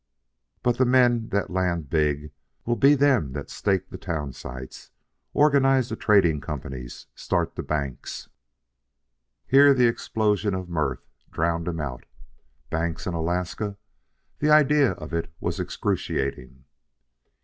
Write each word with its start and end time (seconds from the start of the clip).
"But 0.63 0.79
the 0.79 0.85
men 0.85 1.29
that 1.29 1.51
land 1.51 1.91
big 1.91 2.31
will 2.65 2.75
be 2.75 2.95
them 2.95 3.33
that 3.33 3.51
stake 3.51 3.91
the 3.91 3.99
town 3.99 4.33
sites, 4.33 4.89
organize 5.31 5.89
the 5.89 5.95
tradin' 5.95 6.41
companies, 6.41 7.05
start 7.13 7.55
the 7.55 7.61
banks" 7.61 8.27
Here 9.51 9.75
the 9.75 9.85
explosion 9.85 10.55
of 10.55 10.67
mirth 10.67 11.03
drowned 11.29 11.67
him 11.67 11.79
out. 11.79 12.05
Banks 12.71 13.05
in 13.05 13.13
Alaska! 13.13 13.77
The 14.39 14.49
idea 14.49 14.93
of 14.93 15.13
it 15.13 15.31
was 15.39 15.59
excruciating. 15.59 16.63